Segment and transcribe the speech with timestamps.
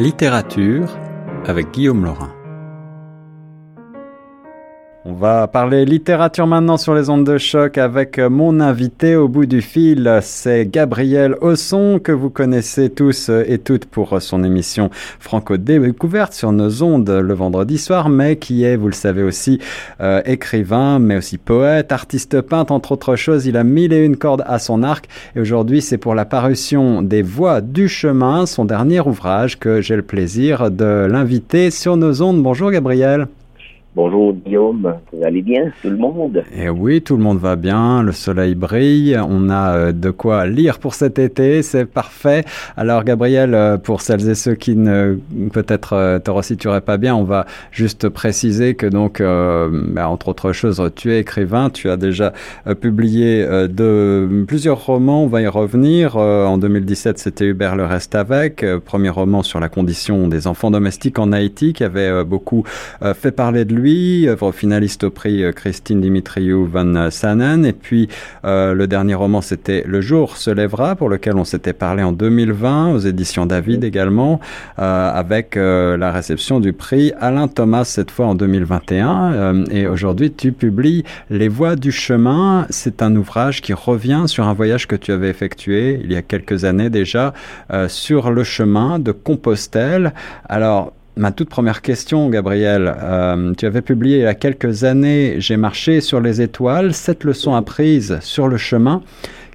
[0.00, 0.96] Littérature
[1.46, 2.39] avec Guillaume Laurin.
[5.06, 9.46] On va parler littérature maintenant sur les ondes de choc avec mon invité au bout
[9.46, 10.18] du fil.
[10.20, 16.52] C'est Gabriel Osson que vous connaissez tous et toutes pour son émission Franco Découverte sur
[16.52, 19.58] nos ondes le vendredi soir, mais qui est, vous le savez aussi,
[20.02, 23.46] euh, écrivain, mais aussi poète, artiste peintre, entre autres choses.
[23.46, 27.00] Il a mille et une cordes à son arc et aujourd'hui c'est pour la parution
[27.00, 32.20] des Voix du chemin, son dernier ouvrage, que j'ai le plaisir de l'inviter sur nos
[32.20, 32.42] ondes.
[32.42, 33.28] Bonjour Gabriel.
[33.96, 36.44] Bonjour Guillaume, vous allez bien tout le monde?
[36.56, 40.46] Eh oui, tout le monde va bien, le soleil brille, on a euh, de quoi
[40.46, 42.44] lire pour cet été, c'est parfait.
[42.76, 45.18] Alors Gabriel, euh, pour celles et ceux qui ne
[45.52, 50.52] peut-être euh, te resitueraient pas bien, on va juste préciser que donc, bah, entre autres
[50.52, 52.32] choses, tu es écrivain, tu as déjà
[52.80, 53.44] publié
[54.46, 56.16] plusieurs romans, on va y revenir.
[56.16, 61.18] en 2017, c'était Hubert le reste avec, premier roman sur la condition des enfants domestiques
[61.18, 62.64] en Haïti qui avait beaucoup
[63.14, 67.64] fait parler de lui lui, œuvre finaliste au prix euh, Christine Dimitriou van Sanen.
[67.64, 68.08] Et puis
[68.44, 72.12] euh, le dernier roman, c'était Le jour se lèvera, pour lequel on s'était parlé en
[72.12, 74.40] 2020 aux éditions David également,
[74.78, 79.64] euh, avec la réception du prix Alain Thomas cette fois en 2021.
[79.70, 82.66] et aujourd'hui, tu publies Les Voies du chemin.
[82.70, 86.22] C'est un ouvrage qui revient sur un voyage que tu avais effectué il y a
[86.22, 87.32] quelques années déjà
[87.88, 90.12] sur le chemin de Compostelle.
[90.48, 95.36] Alors Ma toute première question, Gabriel, euh, tu avais publié il y a quelques années
[95.38, 99.02] J'ai marché sur les étoiles, sept leçons apprises sur le chemin.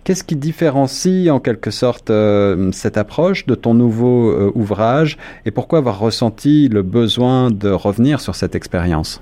[0.03, 5.51] Qu'est-ce qui différencie en quelque sorte euh, cette approche de ton nouveau euh, ouvrage et
[5.51, 9.21] pourquoi avoir ressenti le besoin de revenir sur cette expérience?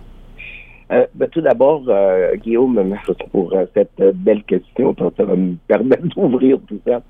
[0.91, 4.95] Euh, ben, tout d'abord, euh, Guillaume, merci pour euh, cette belle question.
[5.17, 7.01] Ça va me permettre d'ouvrir tout ça.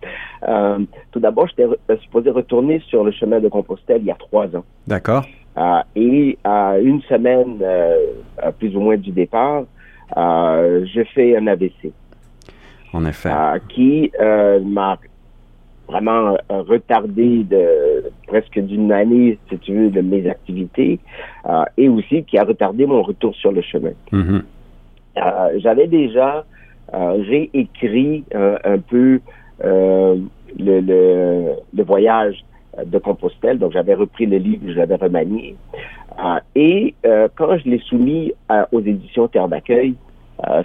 [1.11, 1.67] tout d'abord, j'étais
[2.01, 4.63] supposé retourner sur le chemin de Compostelle il y a trois ans.
[4.88, 5.25] D'accord.
[5.95, 7.63] et à une semaine,
[8.59, 9.63] plus ou moins du départ,
[10.16, 11.91] je fais un AVC.
[12.94, 13.31] En effet.
[13.69, 14.97] qui m'a
[15.88, 20.99] vraiment euh, retardé de presque d'une année, si tu veux, de mes activités,
[21.45, 23.91] euh, et aussi qui a retardé mon retour sur le chemin.
[24.11, 24.41] Mm-hmm.
[25.17, 26.45] Euh, j'avais déjà,
[27.27, 29.19] j'ai écrit un peu
[29.63, 30.19] le,
[30.59, 32.44] le, le, voyage
[32.83, 35.55] de Compostelle, donc j'avais repris le livre, je l'avais remanié,
[36.55, 36.94] et
[37.35, 38.33] quand je l'ai soumis
[38.71, 39.95] aux éditions Terre d'accueil,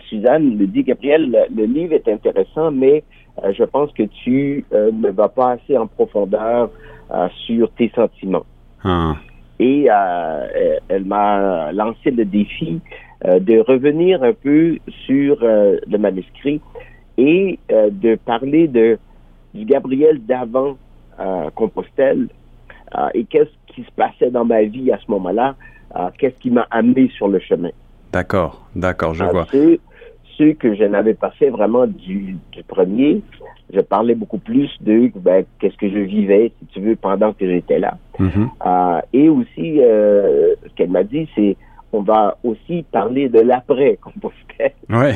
[0.08, 4.91] Suzanne me dit, Gabriel, le livre est intéressant, mais euh, je pense que tu euh,
[4.93, 6.71] ne vas pas assez en profondeur
[7.10, 8.47] euh, sur tes sentiments.
[8.84, 9.16] Ah.
[9.60, 9.88] Et
[10.88, 12.81] elle m'a lancé le défi
[13.25, 16.60] de revenir un peu sur le manuscrit
[17.16, 19.00] et de parler de
[19.54, 20.77] du Gabriel d'avant
[21.56, 22.28] Compostelle
[23.15, 25.56] et qu'est-ce qui se passait dans ma vie à ce moment-là,
[26.19, 27.71] qu'est-ce qui m'a amené sur le chemin.
[28.12, 29.47] D'accord, d'accord, je vois
[30.38, 33.21] ce que je n'avais pas fait vraiment du, premier.
[33.72, 37.47] Je parlais beaucoup plus de ben, qu'est-ce que je vivais, si tu veux, pendant que
[37.47, 37.99] j'étais là.
[38.19, 38.48] Mm-hmm.
[38.66, 41.56] Euh, et aussi, euh, ce qu'elle m'a dit, c'est
[41.93, 44.72] on va aussi parler de l'après Compostelle.
[44.91, 45.12] Oui,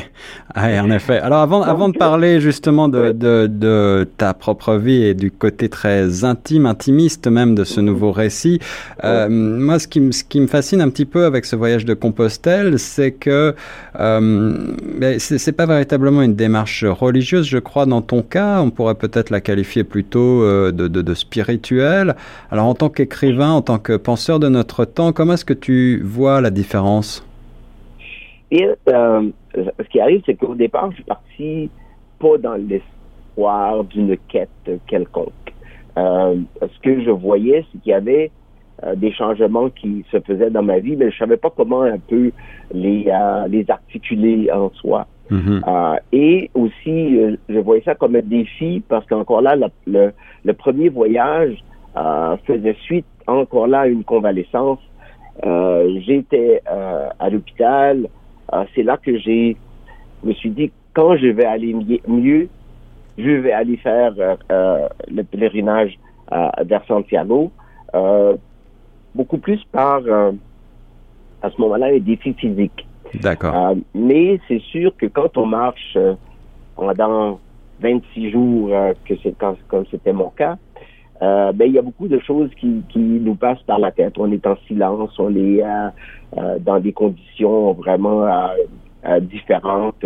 [0.55, 1.19] en effet.
[1.19, 5.69] Alors avant, avant de parler justement de, de, de, ta propre vie et du côté
[5.69, 8.59] très intime, intimiste même de ce nouveau récit,
[9.03, 11.93] euh, moi ce qui, ce qui me fascine un petit peu avec ce voyage de
[11.93, 13.55] Compostelle, c'est que
[13.99, 14.67] euh,
[14.97, 18.61] ben, c'est pas véritablement une démarche religieuse, je crois, dans ton cas.
[18.61, 22.15] On pourrait peut-être la qualifier plutôt euh, de, de, de spirituelle.
[22.51, 26.01] Alors en tant qu'écrivain, en tant que penseur de notre temps, comment est-ce que tu
[26.03, 26.62] vois la différence
[28.53, 31.69] Et euh, ce qui arrive, c'est qu'au départ, je suis parti
[32.19, 34.49] pas dans l'espoir d'une quête
[34.85, 35.31] quelconque.
[35.97, 38.29] Euh, ce que je voyais, c'est qu'il y avait
[38.83, 41.97] euh, des changements qui se faisaient dans ma vie, mais je savais pas comment un
[41.97, 42.31] peu
[42.71, 43.11] les,
[43.49, 45.07] les articuler en soi.
[45.31, 45.99] Mm-hmm.
[46.11, 49.55] et aussi, je voyais ça comme un défi parce qu'encore là,
[49.87, 50.11] le,
[50.43, 51.63] le, premier voyage
[52.45, 54.79] faisait suite encore là à une convalescence
[55.41, 58.07] j'étais euh, à l'hôpital.
[58.53, 59.57] Euh, c'est là que j'ai,
[60.23, 61.75] me suis dit, quand je vais aller
[62.07, 62.47] mieux,
[63.17, 65.97] je vais aller faire le pèlerinage
[66.65, 67.51] vers Santiago.
[69.13, 70.01] beaucoup plus par,
[71.41, 72.87] à ce moment-là, un défi physique.
[73.21, 73.75] D'accord.
[73.93, 75.97] mais c'est sûr que quand on marche
[76.75, 77.39] pendant
[77.81, 78.69] 26 jours,
[79.05, 80.57] que c'est comme c'était mon cas,
[81.23, 84.15] euh, ben, il y a beaucoup de choses qui, qui, nous passent par la tête.
[84.17, 85.89] On est en silence, on est euh,
[86.37, 90.05] euh dans des conditions vraiment euh, différentes.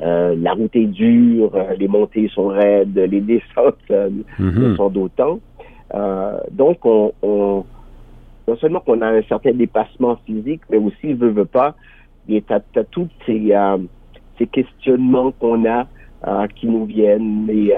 [0.00, 4.76] la route est dure, les montées sont raides, les descentes mm-hmm.
[4.76, 5.40] sont d'autant.
[6.50, 7.64] donc, on, on,
[8.46, 11.74] non seulement qu'on a un certain dépassement physique, mais aussi, veut, veut pas,
[12.28, 13.54] tu as, tous ces,
[14.38, 15.86] ces questionnements qu'on a
[16.56, 17.72] qui nous viennent et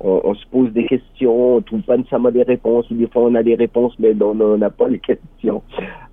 [0.00, 3.34] on, se pose des questions, on trouve pas nécessairement des réponses, ou des fois on
[3.34, 5.62] a des réponses, mais on n'a pas les questions.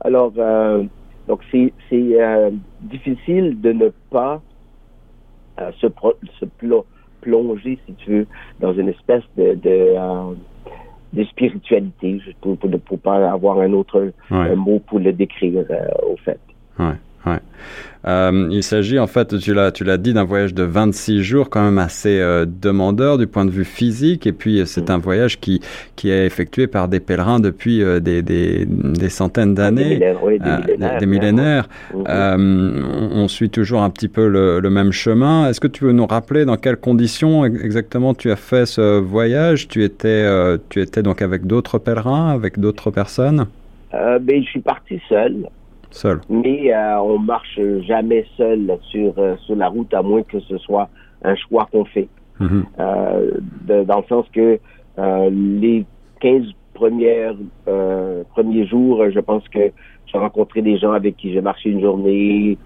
[0.02, 0.84] Alors, euh,
[1.28, 2.52] donc c'est euh,
[2.82, 4.42] difficile de ne pas
[5.60, 5.88] euh, se,
[6.40, 6.46] se
[7.22, 8.28] plonger, si tu veux,
[8.60, 9.96] dans une espèce de, de,
[11.14, 15.64] de spiritualité, je pour ne pas avoir un autre mot pour le décrire
[16.08, 16.40] au fait.
[16.80, 16.96] Ouais.
[17.26, 17.40] Ouais.
[18.08, 21.50] Euh, il s'agit en fait, tu l'as, tu l'as dit, d'un voyage de 26 jours
[21.50, 24.28] quand même assez euh, demandeur du point de vue physique.
[24.28, 25.60] Et puis euh, c'est un voyage qui,
[25.96, 30.00] qui est effectué par des pèlerins depuis des, des, des, centaines d'années,
[31.00, 31.68] des millénaires.
[31.94, 35.50] on, suit toujours un petit peu le, le même chemin.
[35.50, 39.68] Est-ce que tu veux nous rappeler dans quelles conditions exactement tu as fait ce voyage?
[39.68, 40.26] Tu étais,
[40.70, 43.48] tu étais donc avec d'autres pèlerins, avec d'autres personnes?
[43.92, 45.48] Ben, Je suis parti seul.
[46.30, 50.58] Mais euh, on marche jamais seul sur, euh, sur la route, à moins que ce
[50.58, 50.90] soit
[51.24, 52.10] un choix qu'on fait.
[52.40, 52.66] Mhm.
[52.80, 53.32] Euh,
[53.86, 54.60] dans le sens que
[54.98, 55.86] les
[56.20, 56.44] 15
[56.74, 57.36] premières,
[58.34, 59.72] premiers jours, je pense que
[60.08, 62.58] j'ai rencontré des gens avec qui j'ai marché une journée,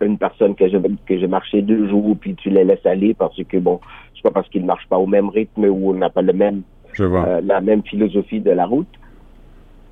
[0.00, 3.42] une personne que j'ai que j'ai marché deux jours, puis tu les laisses aller parce
[3.42, 3.80] que bon,
[4.14, 6.32] c'est pas parce qu'ils ne marchent pas au même rythme ou on n'a pas le
[6.32, 6.62] même
[6.98, 8.88] la même philosophie de la route.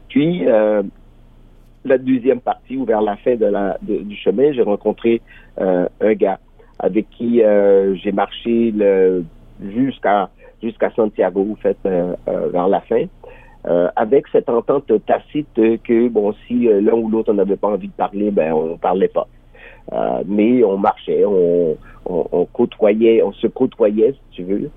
[0.08, 0.46] Puis
[1.84, 5.20] la deuxième partie ou vers la fin de la, du chemin, j'ai rencontré
[5.60, 6.38] euh, un gars
[6.78, 8.72] avec qui euh, j'ai marché
[9.60, 10.30] jusqu'à
[10.62, 13.04] jusqu'à Santiago, en fait, euh, vers la fin.
[13.96, 18.30] avec cette entente tacite que bon si l'un ou l'autre n'avait pas envie de parler
[18.30, 19.26] ben on parlait pas
[20.26, 21.76] mais on marchait on,
[22.06, 24.70] on, côtoyait on se côtoyait si tu veux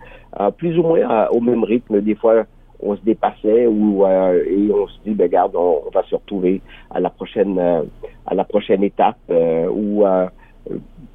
[0.58, 2.44] plus ou moins au même rythme des fois
[2.82, 6.62] on se dépassait ou euh, et on se dit ben regarde on, va se retrouver
[6.90, 7.84] à la prochaine euh,
[8.26, 10.04] à la prochaine étape euh, où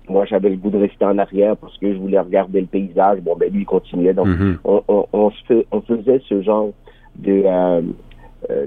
[0.09, 3.21] moi j'avais le goût de rester en arrière parce que je voulais regarder le paysage.
[3.21, 4.15] Bon ben lui il continuait.
[4.15, 4.57] Donc mm-hmm.
[4.65, 6.71] on, on, on, se fait, on faisait ce genre
[7.17, 7.45] de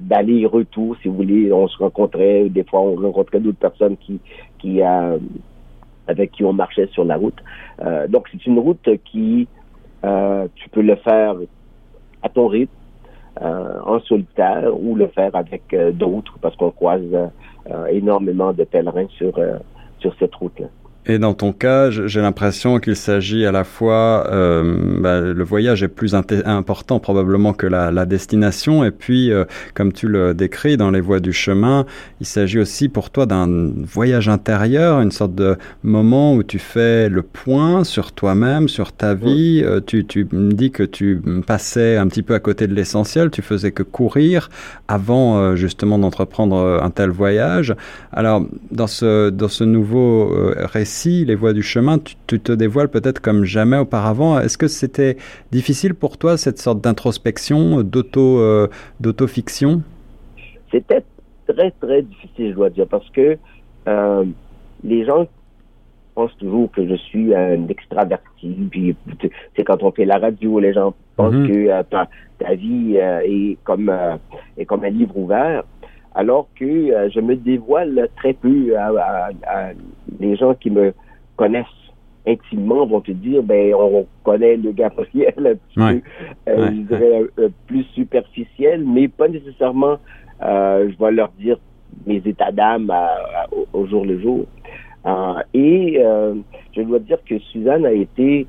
[0.02, 1.52] d'aller-retour si vous voulez.
[1.54, 2.50] On se rencontrait.
[2.50, 4.20] Des fois on rencontrait d'autres personnes qui
[4.60, 7.42] qui avec qui on marchait sur la route.
[8.10, 9.48] Donc c'est une route qui
[10.02, 11.36] tu peux le faire
[12.22, 12.72] à ton rythme.
[12.72, 12.79] euh,
[13.42, 19.08] en solitaire ou le faire avec euh, d'autres parce qu'on croise euh, énormément de pèlerins
[19.18, 19.40] sur,
[20.00, 20.68] sur cette route-là.
[21.06, 25.82] Et dans ton cas, j'ai l'impression qu'il s'agit à la fois, euh, bah, le voyage
[25.82, 30.76] est plus important probablement que la, la destination, et puis, euh, comme tu le décris
[30.76, 31.86] dans les voies du chemin,
[32.20, 37.08] il s'agit aussi pour toi d'un voyage intérieur, une sorte de moment où tu fais
[37.08, 39.64] le point sur toi-même, sur ta vie.
[39.64, 43.32] Euh, tu, tu me dis que tu passais un petit peu à côté de l'essentiel,
[43.32, 44.50] tu faisais que courir
[44.88, 47.74] avant justement d'entreprendre un tel voyage.
[48.12, 52.90] Alors, dans ce, dans ce nouveau récit, si les voies du chemin, tu, te dévoiles
[52.90, 54.40] peut-être comme jamais auparavant.
[54.40, 55.18] Est-ce que c'était
[55.52, 58.68] difficile pour toi cette sorte d'introspection, d'auto, euh,
[59.00, 59.82] d'auto-fiction?
[60.72, 61.04] C'était
[61.48, 63.38] très très difficile, je dois dire, parce que
[63.88, 64.26] euh,
[64.84, 65.28] les gens
[66.16, 68.68] pensent toujours que je suis un extraverti.
[68.70, 68.96] Puis
[69.56, 71.48] c'est quand on fait la radio, les gens pensent mhm.
[71.48, 72.08] que euh, ta,
[72.56, 73.92] vie est comme
[74.58, 75.64] est comme un livre ouvert
[76.20, 79.30] alors que euh, je me dévoile très peu à,
[80.20, 80.94] les gens qui me
[81.38, 81.66] connaissent
[82.28, 86.52] intimement vont te dire ben on connaît le Gabriel un petit peu.
[86.52, 89.98] Euh, je dirais euh, plus superficiel mais pas nécessairement
[90.42, 91.58] je vais leur dire
[92.06, 92.92] mes états d'âme
[93.72, 94.46] au, jour le jour.
[95.54, 96.02] Et
[96.76, 98.46] je dois dire que Suzanne a été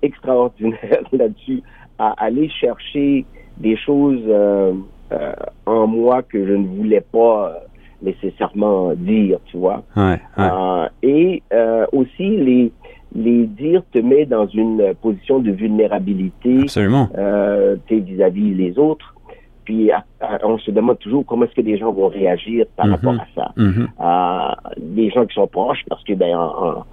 [0.00, 1.62] extraordinaire là-dessus
[1.98, 3.26] à aller chercher
[3.58, 4.24] des choses
[5.66, 7.58] en moi que je ne voulais pas euh,
[8.02, 9.82] nécessairement dire, tu vois.
[9.96, 11.42] Euh, et
[11.92, 12.72] aussi, les,
[13.14, 17.08] les dire te met dans une position de vulnérabilité Absolument.
[17.90, 19.14] vis-à-vis les autres.
[19.64, 19.90] Puis
[20.42, 22.90] on se demande toujours comment est-ce que les gens vont réagir par mm-hmm.
[22.90, 23.52] rapport à ça.
[23.56, 24.54] Mm-hmm.
[24.94, 26.84] les gens qui sont proches, parce que ben,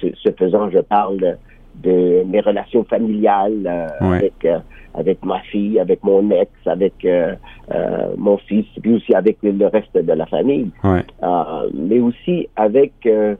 [0.00, 1.36] ce, faisant, je parle
[1.76, 4.46] de mes relations familiales avec
[4.94, 7.34] avec ma fille, avec mon ex, avec euh,
[7.74, 10.70] euh, mon fils, puis aussi avec le reste de la famille.
[10.84, 11.04] Ouais.
[11.22, 13.34] Euh, mais aussi avec, euh,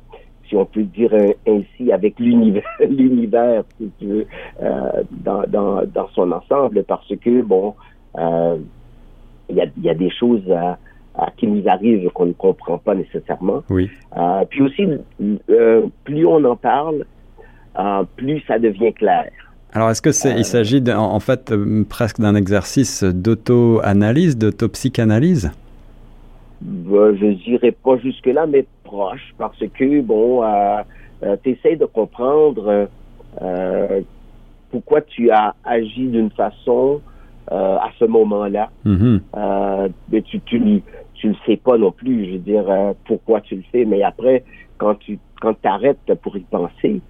[0.48, 1.12] si on peut dire
[1.46, 4.26] ainsi, avec l'univers, l'univers, si tu veux,
[4.62, 7.74] euh, dans, dans, dans son ensemble, parce que, bon,
[8.16, 10.78] il y, a, y a des choses à,
[11.14, 13.62] à qui nous arrivent qu'on ne comprend pas nécessairement.
[13.68, 13.90] Oui.
[14.48, 14.86] puis aussi,
[16.04, 17.04] plus on en parle,
[18.16, 19.30] plus ça devient clair.
[19.74, 21.54] Alors, est-ce que c'est, il s'agit en, fait
[21.88, 25.50] presque d'un exercice d'auto-analyse, d'auto-psychanalyse?
[26.60, 30.42] Ben, Je dirais pas jusque-là, mais proche, parce que, bon,
[31.42, 32.88] tu essaies de comprendre
[34.72, 37.00] pourquoi tu as agi d'une façon
[37.50, 38.70] euh, à ce moment-là.
[38.86, 39.20] Mm-hmm.
[39.36, 40.82] Euh, mais tu, tu,
[41.14, 43.84] tu le sais pas non plus, je veux dire, euh, pourquoi tu le fais.
[43.84, 44.42] Mais après,
[44.78, 47.00] quand tu quand arrêtes pour y penser,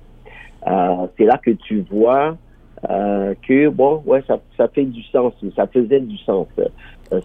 [0.64, 2.36] c'est là que tu vois
[2.82, 6.48] que, bon, ouais, ça, ça fait du sens, ça faisait du sens,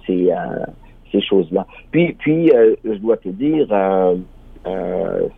[0.06, 0.32] ces,
[1.12, 1.65] ces choses-là.
[1.91, 2.51] Puis, puis
[2.84, 3.67] je dois te dire,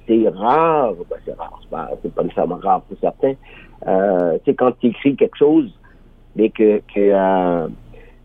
[0.08, 3.34] c'est rare, ben, c'est rare, c'est pas, pas nécessairement rare pour certains,
[3.88, 5.72] euh, c'est quand tu écris quelque chose,
[6.36, 7.68] mais que, que euh,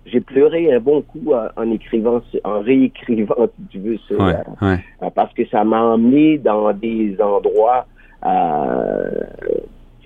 [0.06, 5.10] j'ai pleuré un bon coup euh, en écrivant, en réécrivant, si tu veux, ça, euh,
[5.14, 7.86] parce que ça m'a emmené dans des endroits
[8.24, 9.10] euh,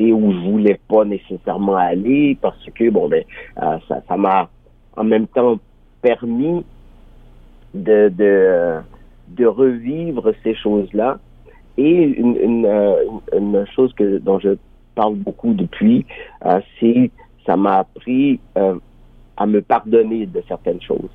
[0.00, 3.24] où je voulais pas nécessairement aller, parce que bon ben
[3.56, 4.48] ça, ça m'a
[4.96, 5.58] en même temps
[6.02, 6.64] permis
[7.74, 8.78] de de,
[9.28, 11.18] de revivre ces choses-là.
[11.76, 12.66] Et une, une,
[13.36, 14.56] une chose que dont je
[14.96, 16.04] parle beaucoup depuis,
[16.44, 17.10] euh, c'est
[17.46, 18.74] ça m'a appris euh,
[19.36, 21.08] à me pardonner de certaines choses.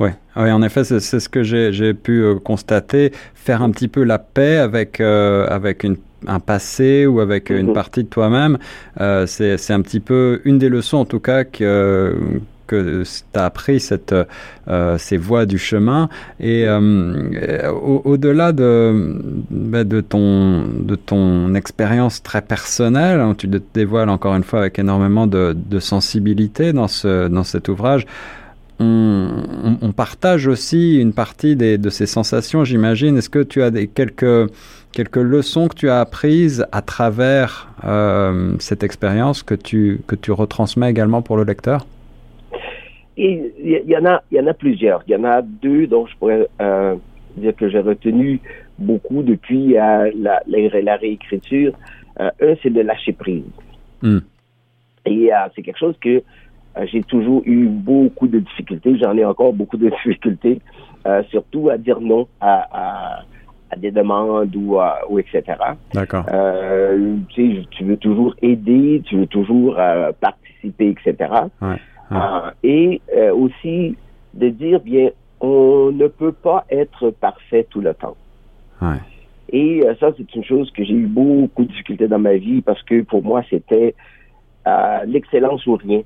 [0.00, 4.02] Oui, ouais, en effet, c'est ce que j'ai pu euh, constater, faire un petit peu
[4.02, 7.72] la paix avec, avec une, un passé ou avec une mhm.
[7.74, 8.58] partie de toi-même.
[9.26, 12.40] c'est un petit peu une des leçons, en tout cas, que,
[12.72, 14.14] que tu as appris cette,
[14.68, 16.08] euh, ces voies du chemin.
[16.40, 23.58] Et euh, au-delà de, ben, de, ton, de ton expérience très personnelle, hein, tu te
[23.74, 28.06] dévoiles encore une fois avec énormément de, de sensibilité dans, ce, dans cet ouvrage.
[28.82, 33.16] On, on, partage aussi une partie des, de ces sensations, j'imagine.
[33.16, 34.50] Est-ce que tu as des, quelques,
[34.92, 40.32] quelques leçons que tu as apprises à travers euh, cette expérience que tu, que tu
[40.32, 41.86] retransmets également pour le lecteur?
[43.16, 45.04] Il y, en a, y en a plusieurs.
[45.06, 46.96] Il y en a deux dont je pourrais euh,
[47.36, 48.40] dire que j'ai retenu
[48.78, 51.74] beaucoup depuis euh, la, la, réécriture.
[52.18, 52.30] Un,
[52.62, 53.44] c'est de lâcher prise.
[54.00, 54.18] Hmm.
[55.06, 56.22] Et c'est quelque chose que
[56.84, 58.96] j'ai toujours eu beaucoup de difficultés.
[58.98, 60.60] J'en ai encore beaucoup de difficultés,
[61.30, 63.20] surtout à dire non à,
[63.70, 65.42] à, des demandes ou, ou etc.
[65.94, 66.24] D'accord.
[67.28, 69.76] tu, sais, tu veux toujours aider, tu veux toujours
[70.20, 71.30] participer, etc.
[71.60, 71.76] Ouais.
[72.62, 73.96] Et euh, aussi
[74.34, 75.10] de dire, bien,
[75.40, 78.16] on ne peut pas être parfait tout le temps.
[79.50, 82.62] Et euh, ça, c'est une chose que j'ai eu beaucoup de difficultés dans ma vie
[82.62, 83.94] parce que pour moi, c'était
[85.06, 86.02] l'excellence ou rien.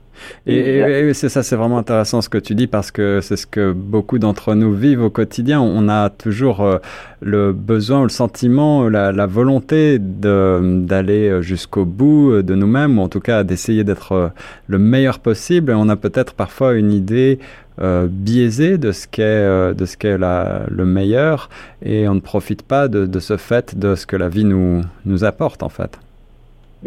[0.46, 3.72] Et, c'est ça, c'est vraiment intéressant ce que tu dis parce que c'est ce que
[3.72, 5.60] beaucoup d'entre nous vivent au quotidien.
[5.60, 6.78] On a toujours euh,
[7.20, 13.02] le besoin, le sentiment, la, la volonté d'aller euh, jusqu'au bout euh, de nous-mêmes ou
[13.02, 14.32] en tout cas d'essayer d'être
[14.66, 15.72] le meilleur possible.
[15.72, 17.38] Et on a peut-être parfois une idée
[17.80, 21.50] euh, biaisée de ce qu'est de ce qu'est le meilleur
[21.82, 24.80] et on ne profite pas de, de ce fait de ce que la vie nous
[25.04, 25.98] nous apporte en fait.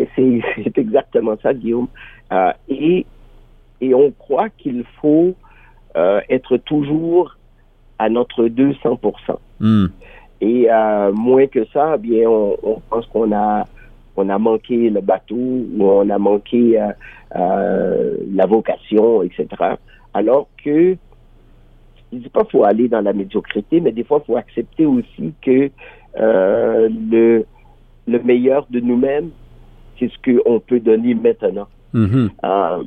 [0.15, 1.87] c'est exactement ça, Guillaume.
[2.31, 3.05] Euh, et,
[3.81, 5.33] et on croit qu'il faut
[5.95, 7.35] euh, être toujours
[7.97, 8.99] à notre 200
[9.59, 9.85] hmm.
[10.41, 13.65] Et euh, moins que ça, bien, on, on pense qu'on a
[14.15, 16.77] on a manqué le bateau ou on a manqué
[17.33, 19.47] la vocation, etc.
[20.13, 20.97] Alors que
[22.11, 24.85] je dis pas qu'il faut aller dans la médiocrité, mais des fois, il faut accepter
[24.85, 25.69] aussi que
[26.17, 27.45] le,
[28.07, 29.29] le meilleur de nous-mêmes,
[29.99, 31.67] c'est ce qu'on peut donner maintenant.
[31.93, 32.29] Mm-hmm.
[32.43, 32.83] Euh,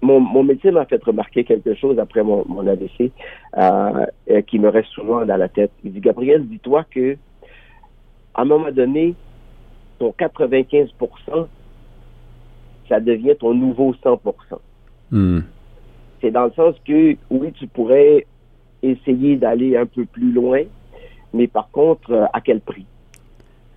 [0.00, 3.10] mon, mon, médecin m'a fait remarquer quelque chose après mon, mon AVC
[3.56, 5.72] euh, euh, qui me reste souvent dans la tête.
[5.84, 7.16] Il dit, Gabriel, dis-toi que
[8.34, 9.14] à un moment donné,
[9.98, 10.88] ton 95%
[12.88, 14.20] ça devient ton nouveau 100
[15.10, 15.40] mm.
[16.20, 18.26] C'est dans le sens que, oui, tu pourrais
[18.82, 20.62] essayer d'aller un peu plus loin,
[21.34, 22.86] mais par contre, à quel prix?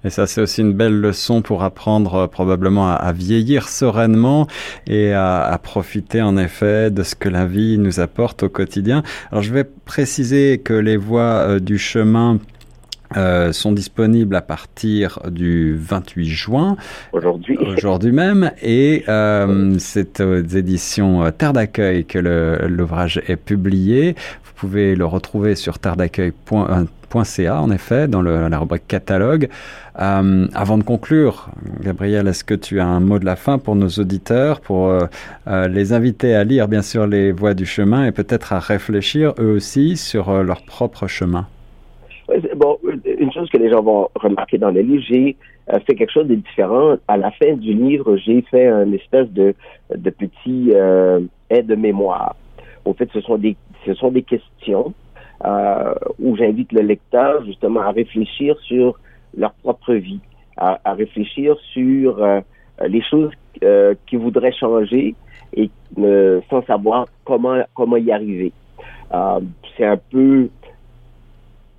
[0.04, 4.48] Et ça, c'est aussi une belle leçon pour apprendre euh, probablement à, vieillir sereinement
[4.88, 9.04] et à, à, profiter en effet de ce que la vie nous apporte au quotidien.
[9.32, 12.40] Alors, je vais préciser que les voies euh, du chemin
[13.18, 16.78] euh, sont disponibles à partir du 28 juin.
[17.12, 17.58] Aujourd'hui.
[17.78, 18.52] Aujourd'hui même.
[18.62, 22.20] Et euh, c'est aux éditions euh, Terre d'accueil que
[22.68, 24.16] l'ouvrage est publié.
[24.46, 29.50] Vous pouvez le retrouver sur terredaccueil.ca, en effet, dans le, la rubrique catalogue.
[30.02, 33.76] Euh, avant de conclure, Gabriel, est-ce que tu as un mot de la fin pour
[33.76, 35.02] nos auditeurs, pour euh,
[35.48, 39.36] euh, les inviter à lire, bien sûr, les voies du chemin et peut-être à réfléchir
[39.40, 41.46] eux aussi sur leur propre chemin?
[42.56, 45.36] Bon, une chose que les gens vont remarquer dans le livre, j'ai
[45.86, 46.96] fait quelque chose de différent.
[47.08, 49.54] À la fin du livre, j'ai fait une espèce de,
[49.94, 50.72] de petit
[51.50, 52.36] aide-mémoire.
[52.86, 54.94] Au fait, ce sont des, ce sont des questions
[56.20, 58.98] où j'invite le lecteur justement à réfléchir sur
[59.36, 60.20] leur propre vie,
[60.58, 62.24] à, réfléchir sur
[62.86, 63.32] les choses
[64.06, 65.16] qu'ils voudraient changer
[65.54, 65.70] et
[66.50, 68.52] sans savoir comment comment y arriver.
[69.78, 70.50] c'est un peu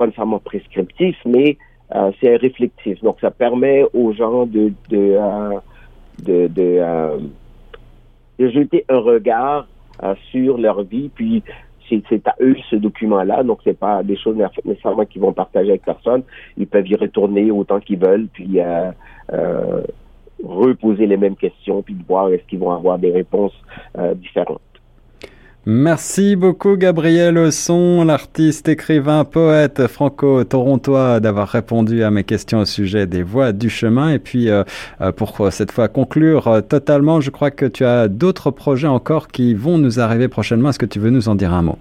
[0.03, 1.57] pas nécessairement prescriptif, mais
[1.95, 3.01] euh, c'est réflectif.
[3.03, 5.61] Donc, ça permet aux gens de, de, euh,
[6.25, 7.19] de, euh,
[8.39, 9.69] de, jeter un regard
[10.33, 11.45] sur leur vie, puis
[11.89, 15.85] c'est à eux ce document-là, donc c'est pas des choses nécessairement qu'ils vont partager avec
[15.85, 16.23] personne.
[16.57, 18.59] Ils peuvent y retourner autant qu'ils veulent, puis
[20.43, 23.55] reposer les mêmes questions, puis voir est-ce qu'ils vont avoir des réponses
[24.17, 24.61] différentes.
[25.65, 33.07] Merci beaucoup Gabriel Osson, l'artiste, écrivain, poète franco-torontois, d'avoir répondu à mes questions au sujet
[33.07, 34.13] des voies du chemin.
[34.13, 34.65] Et puis euh,
[35.01, 39.29] euh, pour cette fois conclure euh, totalement, je crois que tu as d'autres projets encore
[39.29, 40.71] qui vont nous arriver prochainement.
[40.71, 41.79] Est-ce que tu veux nous en dire un mot?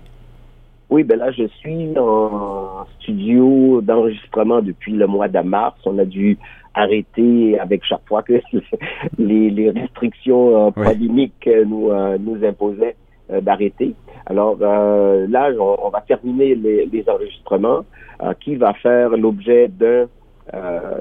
[0.91, 5.75] Oui, ben là je suis en studio d'enregistrement depuis le mois de mars.
[5.87, 6.37] On a dû
[6.75, 8.33] arrêter avec chaque fois que
[9.17, 13.00] les, restrictions pandémiques nous, nous imposaient euh,
[13.39, 13.95] d'arrêter.
[14.25, 17.85] Alors euh, là, on, va terminer les, les enregistrements
[18.21, 20.07] euh, qui va faire l'objet d'un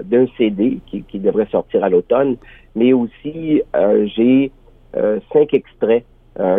[0.04, 2.37] d'un CD qui, qui, devrait sortir à l'automne,
[2.76, 3.60] mais aussi
[4.14, 4.52] j'ai
[5.32, 6.04] cinq extraits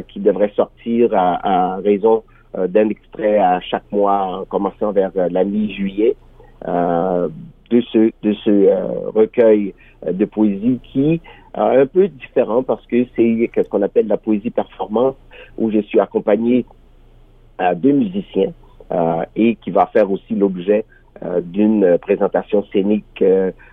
[0.09, 2.23] qui devraient sortir à, à raison
[2.57, 6.17] d'un extrait à chaque mois, en commençant vers la mi-juillet,
[7.71, 9.73] de ce, ce recueil
[10.05, 11.21] de poésie qui
[11.53, 15.15] un peu différent parce que c'est ce qu'on appelle la poésie performance,
[15.57, 16.65] où je suis accompagné
[17.61, 18.53] euh, de musiciens
[18.91, 20.85] euh, et qui va faire aussi l'objet
[21.23, 23.23] euh, d'une présentation scénique.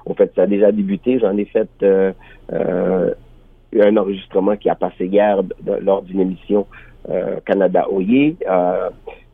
[0.07, 1.19] en fait, ça a déjà débuté.
[1.19, 1.69] J'en ai fait
[2.51, 5.43] un enregistrement qui a passé hier
[5.83, 6.67] lors d'une émission
[7.45, 8.37] Canada Oyer.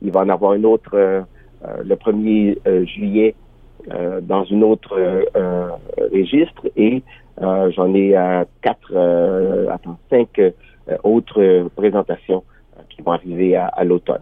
[0.02, 1.25] il va en avoir un autre
[1.62, 3.34] le 1er juillet
[4.23, 4.97] dans une autre
[6.12, 7.02] registre et
[7.42, 10.40] euh, j'en ai euh, quatre, euh, attends, cinq
[11.02, 12.44] autres présentations
[12.90, 14.20] qui vont arriver à, l'automne.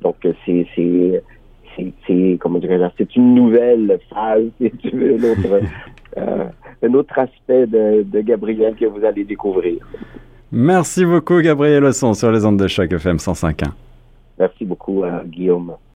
[0.00, 0.16] Donc
[0.46, 1.22] c'est c'est
[1.76, 5.60] c'est comment dirais c'est une nouvelle phase, si tu veux, un autre,
[6.82, 9.78] un autre aspect de, de Gabriel que vous allez découvrir.
[10.50, 13.70] Merci beaucoup Gabriel Leçon sur les ondes de choc FM 105.1.
[14.38, 15.74] Merci beaucoup Guillaume.